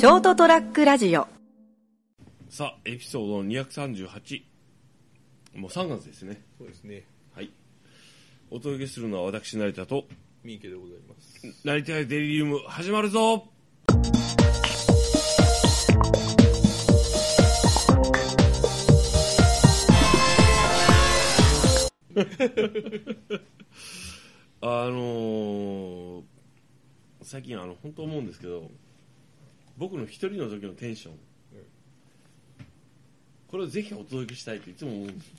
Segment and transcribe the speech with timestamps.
[0.00, 1.28] ショートトラックラジオ
[2.48, 4.42] さあ、エピソード238。
[5.56, 6.40] もう3月ですね。
[6.56, 7.04] そうですね。
[7.34, 7.50] はい。
[8.50, 10.06] お届けするのは私、成田と、
[10.42, 11.46] 三池でございます。
[11.66, 13.46] 成田デリリウム、始まるぞ
[24.62, 26.22] あのー、
[27.20, 28.70] 最近あの、本当思うんですけど、
[29.76, 31.14] 僕の一人の時のテンション、
[33.48, 35.32] これをぜひお届けしたいっていつも思うんです。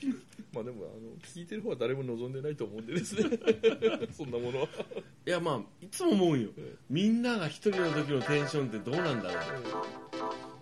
[0.54, 3.38] まあでも、あの、聞いてる方は誰も望んでないと思うんでですね。
[4.12, 4.68] そんなものは。
[5.26, 6.50] いやまあいつも思うよ。
[6.56, 9.42] えみんなが一人の時のテンションってどうなんだろう。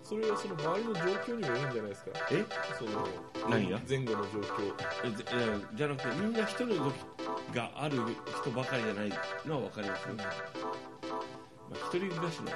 [0.02, 2.10] それはその周りの状況にもよるんじゃないですか。
[2.32, 2.44] え？
[2.78, 3.08] その、
[3.50, 3.80] 何が？
[3.86, 4.74] 前後の状況。
[5.04, 6.94] えじゃなくてみんな一人の時
[7.54, 7.98] がある
[8.40, 9.10] 人ばかりじゃない
[9.46, 10.14] のは分かりますよ、
[11.70, 12.54] まあ、一人暮らしのほ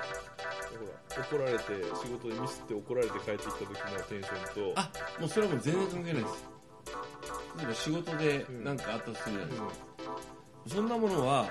[1.16, 1.64] ら、怒られて、
[2.02, 3.74] 仕事でミスって怒られて帰ってきた時の
[4.08, 6.44] テンションと、あもうそれはもう全然関係ないです。
[7.58, 9.68] 例えば仕事で何かあったとするじゃないですか、
[10.68, 11.48] そんなものは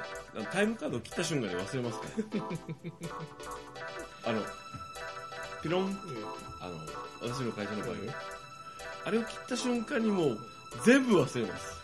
[0.52, 2.06] タイムカードを切った瞬間に忘れますか
[4.23, 4.30] ら。
[4.32, 4.42] あの
[5.62, 5.86] ピロン？
[5.86, 5.92] うん。
[6.59, 6.78] あの
[7.22, 8.06] 私の会社の場合、うん。
[8.08, 8.14] ま
[9.06, 10.39] あれを切った瞬間にもう
[10.86, 11.81] 全部忘れます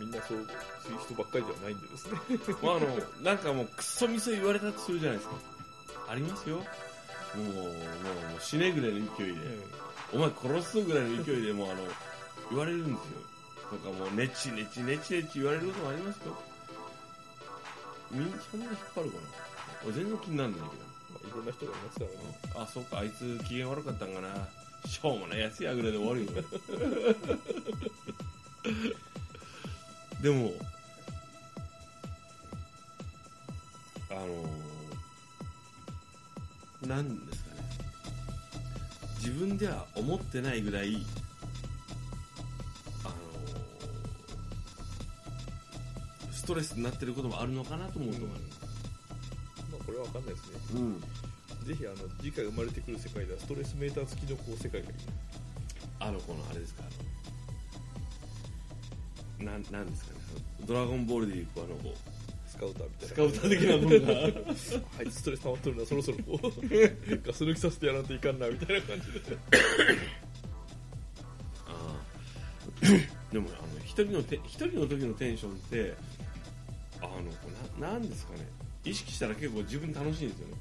[0.00, 0.38] みんなそう、
[0.82, 2.18] そういう人ばっかりではないんでですね。
[2.64, 5.36] まあ、あの、なんかもう、くっそみそ言われたとするじゃないですか。
[6.08, 6.56] ありますよ。
[6.56, 7.72] もう、もう、も
[8.38, 9.40] う死ねぐらいの勢いで、
[10.14, 11.86] お前殺すぞぐらいの勢いでもう、あの、
[12.48, 13.20] 言われるんですよ。
[13.70, 16.42] とかもう、ねちねちねちねち言われることもありますよ。
[18.10, 19.22] みんそんな引っ張るかな
[19.84, 20.72] 俺全然気にならないけど。
[21.12, 22.16] まあ、いろんな人がいますからね。
[22.56, 24.48] あ、そうか、あいつ機嫌悪かったんかな。
[24.86, 26.32] しょうもないやつやぐらいで終わるよ。
[30.22, 30.52] でも、
[34.10, 34.48] あの
[36.88, 37.62] なんですかね。
[39.18, 41.06] 自分では思ってないぐらい、
[43.04, 43.14] あの
[46.32, 48.28] ストレスになってることもあるのかなと思うと思う。
[48.28, 48.34] ま
[49.80, 50.58] あ、これはわかんないですね。
[50.74, 51.00] うん。
[51.66, 54.94] ぜひ、あの、次回生まれてくる世界では、ストレスメーター付きのこう世界がいい。
[56.00, 56.90] あの、この、あれですか、あの、
[59.44, 60.20] なん、なんですかね、
[60.56, 61.66] そのドラゴンボールでいう、あの、
[62.46, 63.08] スカウターみたいな。
[63.08, 64.20] スカウター的なものが、
[64.98, 66.42] あいつストレス溜まっとるな、そろそろこう、
[67.26, 69.20] ガス抜きさせてやらんといかんな、みたいな感じで。
[71.66, 75.94] あーでも、あの、一人のて、一人の時のテンションって、
[77.00, 78.46] あの、な、なんですかね、
[78.84, 80.54] 意識したら結構自分楽しいんですよね。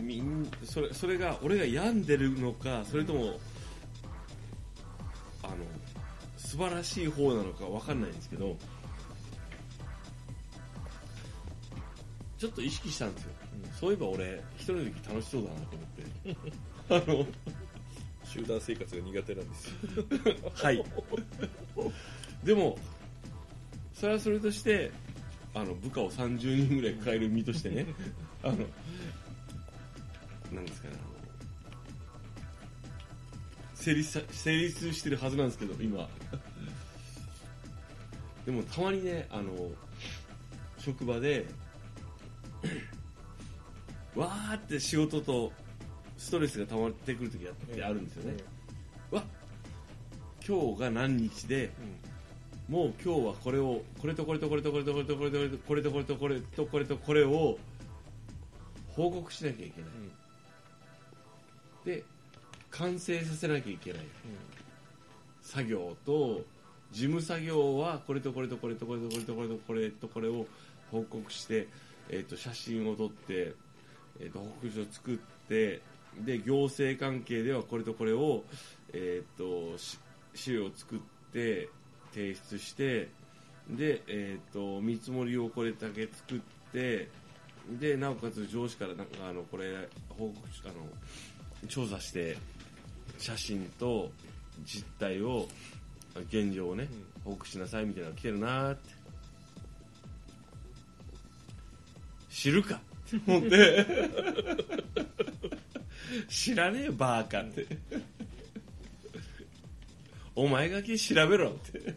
[0.00, 3.38] みんそれそれが俺が病んでるのかそれとも、
[6.50, 8.56] 素晴らしい方なのかわかんないんですけど
[12.38, 13.30] ちょっと意識したんですよ、
[13.78, 15.76] そういえば俺一人の時楽しそうだなと
[16.88, 17.30] 思って。
[18.24, 19.74] 集団生活が苦手なんですよ。
[20.48, 20.84] あ のはい。
[22.42, 22.78] でも
[23.92, 24.90] それはそれとして
[25.52, 27.86] あの部下を30人ぐらい抱える身としてね。
[28.42, 28.56] あの
[30.50, 31.19] なんですかねあの
[33.80, 36.08] 成立さ成立してるはずなんですけど今。
[38.44, 39.52] でもたまにねあの
[40.78, 41.46] 職場で
[44.14, 45.52] わーって仕事と
[46.16, 48.36] ストレスが溜まってくる時ってあるんですよね、
[49.10, 49.22] わ
[50.46, 51.70] 今日が何日で
[52.68, 57.58] もう今日はこれをこれとこれとこれとこれとこれとこれとこれとこれとこれとこれとこれを
[58.94, 59.90] 報告しなきゃいけない
[61.84, 62.04] で
[62.70, 64.02] 完成させなきゃいけない。
[65.42, 66.44] 作業と
[66.92, 70.46] 事務作業はこれとこれとこれとこれとこれとこれとこれとこれを
[70.90, 71.68] 報告して、
[72.08, 73.54] えー、と写真を撮って、
[74.20, 75.16] えー、と報告書を作っ
[75.48, 75.80] て
[76.24, 78.42] で行政関係ではこれとこれを、
[78.92, 79.78] えー、と
[80.34, 80.98] 資料を作っ
[81.32, 81.68] て
[82.12, 83.08] 提出して
[83.68, 86.38] で、えー、と見積もりをこれだけ作っ
[86.72, 87.08] て
[87.78, 92.36] でなおかつ上司からなんかあのこれ報告書あの調査して
[93.18, 94.10] 写真と
[94.64, 95.48] 実態を
[96.28, 96.88] 現状をね、
[97.24, 98.90] 報告しなさいみたいなのが来てるなーって。
[102.30, 102.76] 知るか？
[102.76, 102.80] っ
[103.10, 103.86] て思って
[106.28, 107.66] 知らねえよバーカって。
[110.34, 111.94] お前がき調べろって。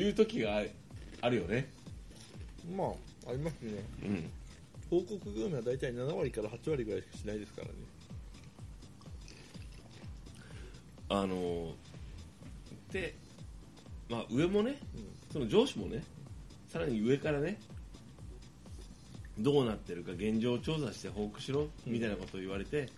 [0.00, 0.62] いう時があ
[1.22, 1.70] あるよね。
[2.76, 3.82] まあ、ありますね。
[4.02, 4.30] うん。
[4.90, 7.74] 報告業務は大体7割から8割ぐらいしかしないですからね。
[11.22, 11.72] あの
[12.92, 13.14] で
[14.08, 14.78] まあ上もね
[15.32, 16.02] その上司もね
[16.68, 17.60] さらに上からね
[19.38, 22.88] どうなってるか現状調査して報告しろみたいなことを言われて、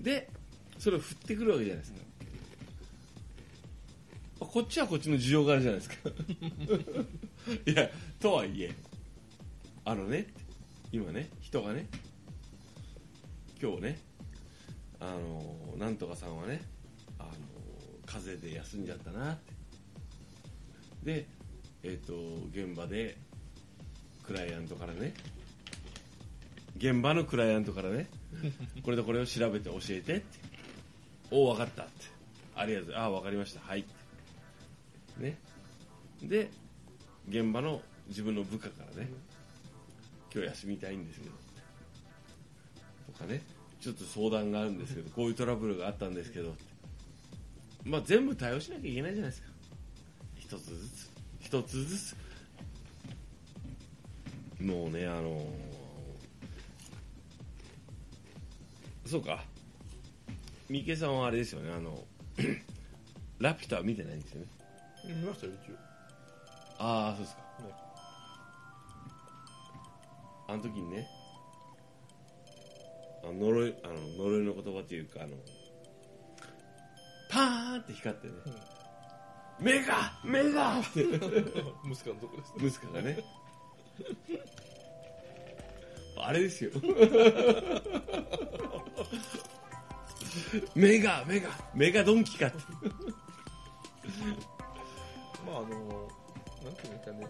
[0.00, 0.30] で
[0.78, 1.98] それを振ってくるわけじゃないですか、
[4.40, 6.10] こっちはこっちの需要があるじゃないですか。
[7.70, 8.74] いやとはいえ
[9.84, 10.26] あのね
[10.90, 11.86] 今ね人がね
[13.60, 13.98] 今日ね
[15.00, 16.62] あのなんとかさんはね
[18.10, 19.52] 風邪で休んじゃったなって。
[21.04, 21.26] で
[21.82, 22.14] えっ、と
[22.50, 23.16] 現場で
[24.26, 25.14] クライアントからね
[26.76, 28.08] 現場のクライアントからね
[28.82, 30.22] これとこれを調べて教えてって。
[31.30, 31.92] おお分かったって。
[32.56, 32.94] ありがとう。
[32.94, 33.60] ああ分かりました。
[33.60, 35.22] はいって。
[35.22, 35.38] ね。
[36.22, 36.50] で
[37.28, 39.08] 現場の自分の部下からね
[40.32, 41.32] 今日休みたいんですけど
[43.12, 43.42] とかね。
[43.80, 46.56] ちょっと相談があるんですけどこういうトラブルがあったんですけど
[47.88, 49.48] まあ全部対応しなきゃいけないじゃないですか。
[50.36, 51.10] 一つずつ。
[51.40, 52.16] 一つずつ。
[54.60, 55.46] もうねあの
[59.06, 59.42] そうか。
[60.68, 61.72] 三池さんはあれですよね。
[61.72, 62.04] あの
[63.40, 64.46] ラピュタは見てないんですよね。
[65.06, 65.74] 見ましたよ一応。
[66.80, 67.48] ああそうですか、ね
[70.50, 71.06] あの時にね
[73.22, 78.32] あの呪いあの呪いの言葉というかあのパーンって光ってね、
[79.60, 80.78] 目が目が！
[80.80, 82.68] って 息子のとこですね。
[82.68, 83.18] 息子がね。
[86.20, 86.70] あれですよ。
[90.74, 92.56] 目が目が目がドンキかって。
[95.46, 96.08] まああの
[96.64, 97.28] なんていうかね。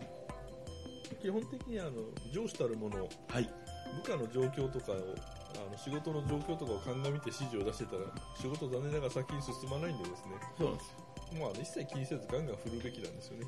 [1.21, 1.91] 基本的にあの
[2.33, 3.49] 上司たるものはい。
[3.97, 5.15] 部下の状況とかを
[5.55, 8.03] あの仕事の状況とかを鑑みて指示を出してたら
[8.37, 10.37] 仕事残念ながら先に進まないんでですね。
[10.59, 11.09] そうなんですよ。
[11.41, 13.47] まあ、一切気にせずガンガン振るべきなんですよね、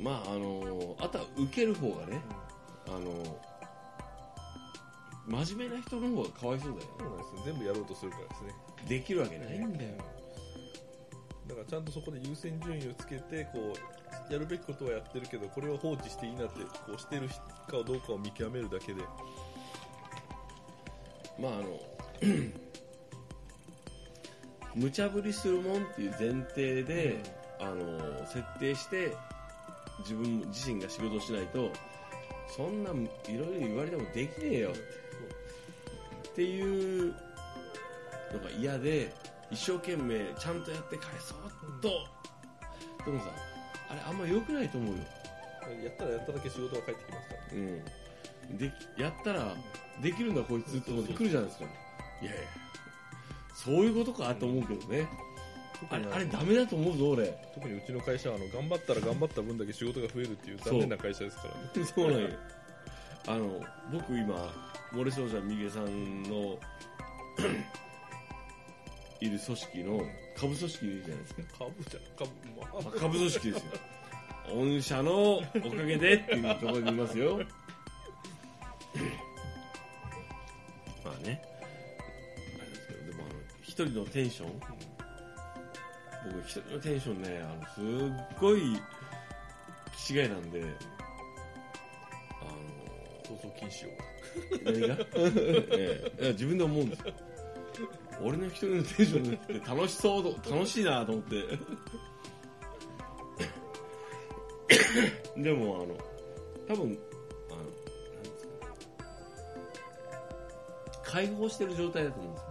[0.00, 2.20] まああのあとは受ける方がね
[2.88, 3.38] あの
[5.44, 7.42] 真面目な人の方がかわいそうだよそうなんですよ。
[7.44, 8.54] 全部やろうとするからですね。
[8.88, 9.90] できるわけないんだよ。
[11.46, 13.72] だからちゃんとそこで優先順位をつけてこ
[14.28, 19.02] うやるべきことはやってるけどこれを放置していいなってこうしてるかどうかを見極めるだけで
[21.38, 21.80] まああの
[24.74, 27.16] 無茶ぶりするもんっていう前提で、
[27.60, 29.16] あの設定して
[30.00, 31.70] 自分自身が仕事をしないと
[32.54, 32.94] そんない
[33.36, 34.72] ろいろ言われてもできねえよ。
[36.28, 37.14] っていう
[38.32, 39.12] のが嫌で
[39.50, 41.38] 一生懸命ちゃんとやって返そう
[41.82, 41.88] と、
[43.04, 43.26] でもさ
[43.90, 45.02] あれあんま良くないと思うよ。
[45.84, 47.82] やったらやっただけ仕事が返ってきますからうん、
[48.58, 49.54] でやったら
[50.02, 50.90] できるんだこいつって。
[50.90, 51.64] 思って来るじゃないですか。
[52.22, 52.40] いやいや。
[53.54, 55.08] そういうことかと思うけどね、
[55.90, 57.26] あれあれダメだと思うぞ俺。
[57.54, 61.86] 特にうちの会社はあの頑張ったら頑張った分だけ仕事が増えるっていう残念な会社ですからね。
[61.94, 62.28] そうなんよ。
[63.26, 63.60] あの
[63.92, 64.54] 僕今
[64.92, 66.58] 漏れそうじゃんみげさんの
[69.20, 70.02] いる組織の
[70.36, 71.42] 下部組織いるじゃないですか。
[71.58, 72.82] 株じゃ株まあ。
[72.82, 73.70] まあ下部組織ですよ。
[74.54, 77.40] 御社のおかげでっていうところにいますよ
[83.86, 84.52] 人のテンション？
[86.26, 88.60] 僕一人のテンションねあのすっごい
[89.96, 90.62] 気違いなんで
[92.42, 92.44] あ
[93.28, 93.92] 逃走禁止の
[94.64, 94.96] 何が、
[95.76, 96.32] ええ。
[96.32, 97.14] 自分で思うんですよ。
[98.20, 101.36] 俺の一人のテンションって楽しそうと楽しいなと思って。
[105.42, 105.96] でもあの
[106.66, 106.98] 多分
[107.50, 107.78] あのなんで
[108.38, 108.46] す
[110.92, 112.47] か解放してる状態だと思うんですよ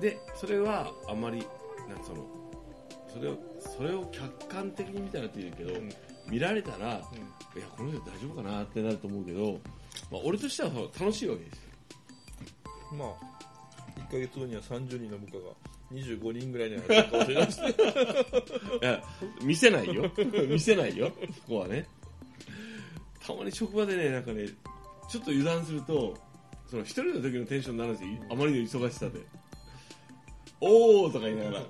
[0.00, 1.38] でそれはあまり
[1.88, 2.26] なんかその
[3.12, 3.38] それを
[3.76, 5.90] それを客観的に見たらって言うけど、うん。
[6.28, 7.60] 見られたら、うん。
[7.60, 9.60] いやこの人大丈夫かなってなると思うけど、
[10.10, 11.62] まあ、俺としては楽しいわけですよ。
[12.92, 13.34] まあ
[14.00, 15.52] 1ヶ月後には30人の部下が
[15.92, 17.68] 25人ぐらいになるかもしれないですね。
[18.82, 19.02] いや
[19.42, 20.10] 見せないよ。
[20.48, 21.12] 見せないよ。
[21.40, 21.86] そこはね。
[23.24, 24.46] たまに職場でねなんかね
[25.08, 26.14] ちょっと油断すると
[26.68, 29.20] その一人の時のテンションになるんですよあまりの忙しさで
[30.66, 31.62] おーとか言いながら。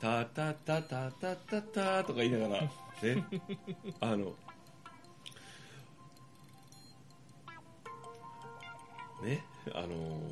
[0.00, 2.62] タタタタタタタとか言いながら。
[2.62, 2.70] ね。
[4.00, 4.32] あの。
[9.22, 9.44] ね。
[9.74, 10.22] あの。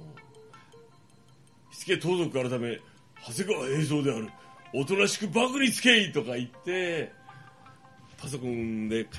[1.70, 2.80] 火付盗賊改め
[3.26, 4.30] 長谷川平蔵である。
[4.72, 7.12] おとなしくバグにつけいとか言って
[8.16, 9.10] パソコンでカ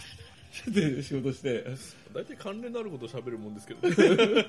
[0.72, 1.64] て仕事して。
[2.14, 3.96] 大体関連のあることを喋るもんですけどね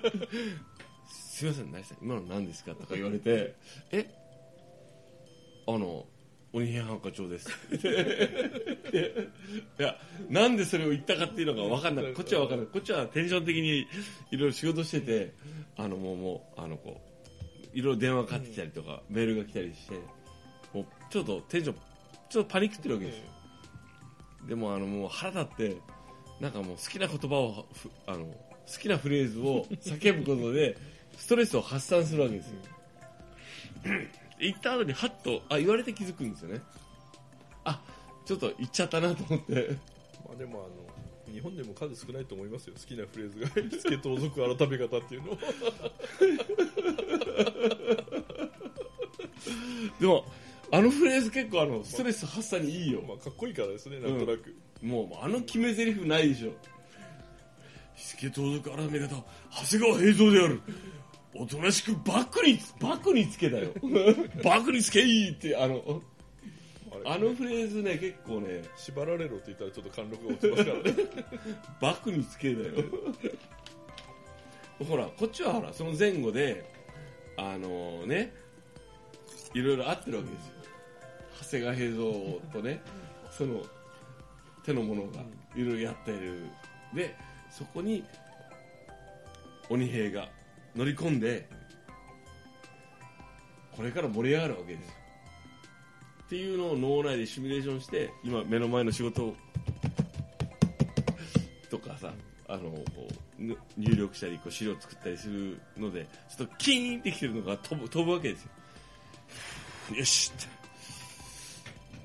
[1.35, 2.77] すいません、何さ、今の何ですか？
[2.77, 3.57] とか言われて、
[3.91, 4.07] え？
[5.67, 6.07] あの、
[6.53, 7.49] 鬼平犯科長です。
[9.79, 9.97] いや
[10.31, 12.69] なんでそれを言ったかっていうのが分かんないこっちは分かんない。
[12.69, 15.35] こっちはテンション的にいろいろ仕事してて
[15.77, 17.01] あのもうもうあのこ
[17.75, 19.95] ういろいろ電話かかってきたりとか、メールが来たりして
[20.73, 21.77] もうちょっとテンション
[22.31, 23.23] ちょっとパニックってるわけですよ。
[24.47, 25.77] でもあのもう腹立って
[26.39, 27.67] なんかもう好きな言葉を
[28.07, 28.35] あの好
[28.81, 30.79] きなフレーズを叫ぶことで
[31.17, 32.55] ストレスを発散するわけですよ。
[34.39, 36.61] 行った後にハッとあ言われて気づくんですよね。
[37.65, 37.81] あ
[38.25, 39.77] ちょっと言っちゃったなと思って。
[40.27, 42.75] まあでもあの日本でも数少ないと思いますよ。
[42.75, 43.47] 好きなフレーズが
[43.79, 45.33] 「付け盗賊改め方」っていうの。
[45.33, 45.39] を
[50.01, 50.25] でも
[50.71, 56.53] あのフレーズ結構あのストレス発散にいいよ、まあかっこいいからですねなんとなく、もうあの決め台詞ないでしょ。
[57.95, 59.25] 火付盗賊改め方長
[59.79, 60.61] 谷川平蔵である
[61.37, 63.71] おとなしくバックにバックにつけだよ。
[64.43, 66.03] バックにつけいいってあの
[67.05, 70.83] あのフレーズね結構ね縛られろって言ったらちょっと貫禄が落ちますからね。
[71.81, 72.75] バックにつけだよ。
[74.89, 76.65] ほらこっちはほらその前後で
[77.37, 78.33] あのね
[79.55, 80.53] いろいろ合ってるわけですよ。
[81.43, 82.83] 長谷川平蔵とね
[83.31, 83.63] その
[84.65, 85.21] 手のものが
[85.57, 86.45] いろいろやっている。
[86.95, 87.17] で
[87.51, 88.05] そこに
[89.69, 90.29] 鬼平が
[90.77, 91.49] 乗り込んで
[93.77, 94.95] これから盛り上がるわけですよ。
[96.25, 99.37] っていうのを脳内でシミュレーションして今目の前の仕事を
[101.71, 102.13] とかさ
[102.49, 102.73] あの
[103.77, 108.51] 入力したりこう資料作ったりするのでちょっとキーンってきてるのが飛ぶ飛ぶわけですよ。
[109.99, 110.49] よしって。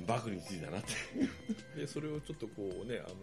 [0.05, 1.79] バクについたなって。
[1.79, 3.15] でそれをちょっとこうねあの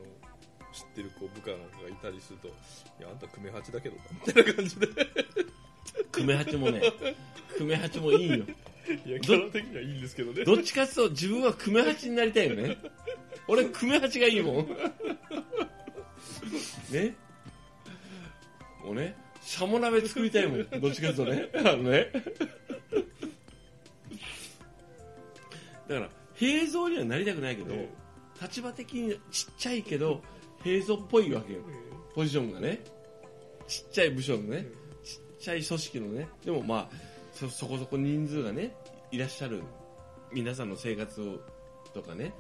[0.77, 2.49] 知ってるこう部下なんかがいたりすると
[3.01, 4.87] 「いやあんた久米八だけどな」みたいな感じで。
[6.13, 6.83] 久米八もね
[7.57, 8.37] 久米八もいいよ。
[9.05, 10.45] いやキャラ的にはいいんですけどね。
[10.45, 12.77] どっちかっていうと自分は久米八になりたいよね。
[13.49, 14.67] 俺久米八がいいもん。
[16.91, 17.15] ね？
[18.85, 21.49] もうねシャモ鍋作りたいもんどっちかっていうとね。
[21.55, 22.11] あのね。
[25.89, 27.89] だから平蔵にはなりたくないけど、え
[28.43, 30.21] 立場的にちっちゃいけど
[30.67, 31.61] 平蔵っぽいわけよ。
[32.13, 32.81] ポジションがね。
[33.69, 34.67] ちっちゃい部署のね。
[35.05, 36.27] ちっちゃい組織のね。
[36.45, 36.97] でもまあ
[37.33, 38.75] そそこそこ人数がね
[39.13, 39.63] いらっしゃる。
[40.33, 41.39] 皆さんの生活を
[41.95, 42.33] とかね。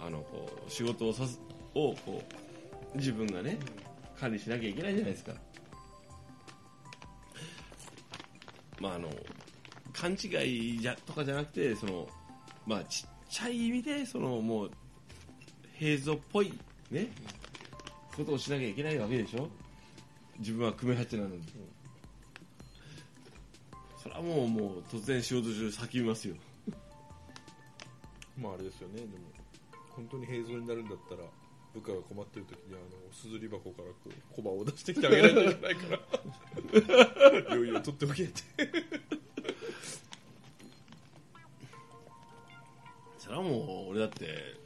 [0.00, 1.40] あのこう仕事をさす
[1.74, 2.20] をこ
[2.94, 3.60] う自分がね
[4.18, 5.32] 管理しなきゃいけないじゃないですか。
[8.80, 9.08] まああの
[9.92, 12.08] 勘違いじゃとかじゃなくてその
[12.66, 14.70] まあちっちゃい意味でそのもう
[15.78, 16.52] 平蔵っぽい
[16.90, 17.12] ね
[18.18, 19.48] ことをしなきゃいけないわけでしょ？
[20.40, 21.42] 自分は久米八なのに、
[24.02, 26.34] それはもうもう突然仕事中叫びますよ。
[28.36, 28.96] まああれですよね。
[28.96, 29.12] でも
[29.90, 31.22] 本当に平蔵になるんだったら
[31.74, 32.82] 部下が困ってる時にあの
[33.12, 36.00] すずり箱からこう小判を出してきてあげないといけないから
[37.50, 38.42] 余裕を取っておけって。
[43.18, 44.57] それはもう俺だって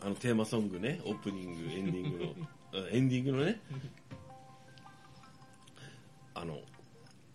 [0.00, 2.34] あのテーマソングねオープニングエンディングの
[2.74, 3.60] あエンディングのね。
[6.34, 6.60] あの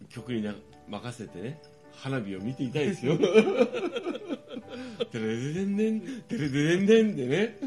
[0.10, 0.53] 曲にな
[0.88, 1.60] 任せてね
[1.96, 3.18] 花火を見ていたいですよ。
[3.18, 3.25] テ
[5.20, 7.58] レデデンデンテレデデンデンでね。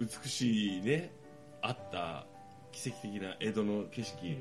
[0.00, 1.12] 美しいね
[1.60, 2.26] あった
[2.72, 4.38] 奇跡的な江戸の景色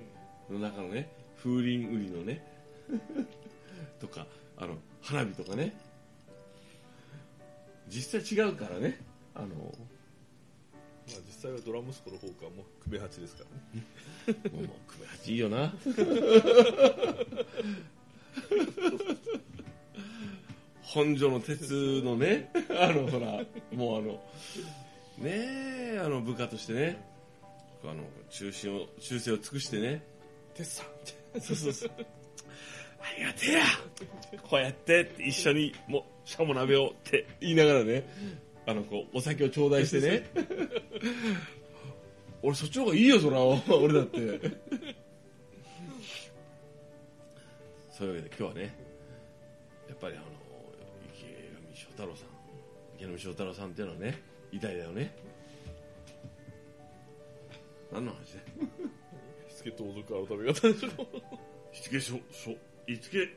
[0.50, 2.42] の中のね風鈴売りのね
[4.00, 4.26] とか
[4.58, 5.74] あの花火とかね
[7.90, 9.00] 実際違うからね。
[9.36, 9.54] あのま
[11.16, 13.86] あ実際はドラ息子の方かもう久米八ですからね。
[14.54, 15.74] もう久米八いいよな。
[20.82, 23.44] 本所の鉄のねあのほら
[23.76, 24.22] もうあの
[25.18, 25.32] ね
[25.96, 27.08] えあの部下としてね。
[27.84, 30.04] あの中心を忠誠を尽くしてね。
[30.54, 30.88] 鉄さん。
[31.42, 31.92] そうそうそう
[33.02, 33.64] ありがてえや。
[34.50, 38.04] こうやって一緒にもうしゃも鍋をって言いながらね
[38.66, 40.30] あのこうお酒を頂戴してね。
[42.42, 43.44] 俺そっちの方がいいよそら。
[43.44, 44.40] 俺だって。
[47.92, 48.74] そういうわけで今日はね
[49.90, 50.26] やっぱりあの
[51.18, 51.34] 池上
[51.76, 52.30] 翔太郎さん
[52.96, 55.16] 池上翔太郎さんっていうのはね偉大だよね。
[57.92, 58.46] 何の話だよ。
[59.48, 60.90] 火付盗賊改め方でしょ。
[61.02, 61.08] も
[61.74, 62.56] しつけしょしょ
[62.90, 63.20] いつけ。
[63.20, 63.28] う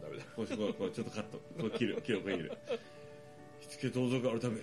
[0.00, 0.24] ダメだ。
[0.36, 1.38] これこちょっとカット。
[1.60, 2.00] これ切る。
[2.02, 2.58] 切るこれ切る
[3.60, 4.60] しつけ盗賊改め。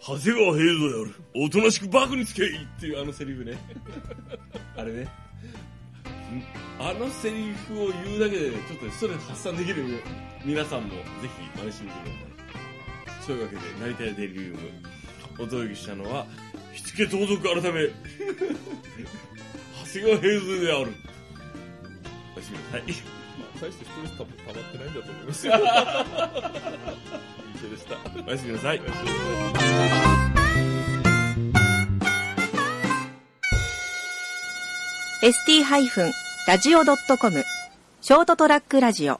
[0.00, 1.14] 長谷川平蔵である。
[1.34, 3.58] おとなしくバクにつけいっていうあのセリフね。
[4.76, 5.08] あれね。
[6.80, 9.84] あのセリフを言うだけで、ちょっとストレス発散できる
[10.44, 10.96] 皆さんもぜ
[11.54, 13.24] ひ真似してみてください。
[13.26, 14.58] そういうわけで、成田屋デリリウム、
[15.34, 16.26] お届けしたのは、
[16.72, 17.88] 火付盗賊改め、
[19.84, 21.05] 長谷川平水である。
[22.36, 22.82] おやすみなさい。
[23.60, 25.54] 大してストレスた溜まってないんだと思いますよ。
[25.54, 25.60] いい
[27.58, 27.96] 手でした。
[28.26, 28.80] おやすみなさい。
[28.80, 28.86] ー
[35.22, 37.44] ST-radio.com
[38.02, 39.18] ショートトラックラジオ